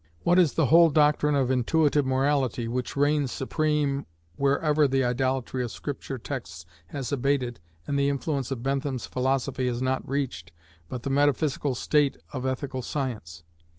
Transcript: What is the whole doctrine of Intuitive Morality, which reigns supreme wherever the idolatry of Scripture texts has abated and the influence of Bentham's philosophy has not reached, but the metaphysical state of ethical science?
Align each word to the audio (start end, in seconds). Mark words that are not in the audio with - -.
What 0.23 0.39
is 0.39 0.53
the 0.53 0.65
whole 0.65 0.89
doctrine 0.89 1.35
of 1.35 1.51
Intuitive 1.51 2.07
Morality, 2.07 2.67
which 2.67 2.95
reigns 2.97 3.31
supreme 3.31 4.07
wherever 4.35 4.87
the 4.87 5.03
idolatry 5.03 5.63
of 5.63 5.69
Scripture 5.69 6.17
texts 6.17 6.65
has 6.87 7.11
abated 7.11 7.59
and 7.85 7.99
the 7.99 8.09
influence 8.09 8.49
of 8.49 8.63
Bentham's 8.63 9.05
philosophy 9.05 9.67
has 9.67 9.79
not 9.79 10.09
reached, 10.09 10.51
but 10.89 11.03
the 11.03 11.11
metaphysical 11.11 11.75
state 11.75 12.17
of 12.33 12.47
ethical 12.47 12.81
science? 12.81 13.43